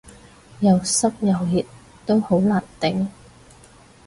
[0.61, 1.63] 又濕又熱
[2.07, 3.05] 都好難頂